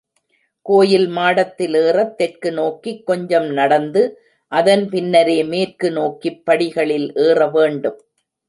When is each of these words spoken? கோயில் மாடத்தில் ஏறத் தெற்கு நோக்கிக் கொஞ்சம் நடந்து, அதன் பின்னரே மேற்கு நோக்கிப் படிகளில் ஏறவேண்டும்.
கோயில் 0.65 1.07
மாடத்தில் 1.07 1.73
ஏறத் 1.73 2.17
தெற்கு 2.17 2.51
நோக்கிக் 2.51 3.05
கொஞ்சம் 3.05 3.49
நடந்து, 3.51 4.03
அதன் 4.51 4.89
பின்னரே 4.89 5.43
மேற்கு 5.43 5.91
நோக்கிப் 5.91 6.45
படிகளில் 6.45 7.09
ஏறவேண்டும். 7.19 7.99